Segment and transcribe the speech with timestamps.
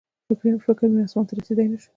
[0.67, 1.89] فکر مې اسمان ته رسېدی نه شو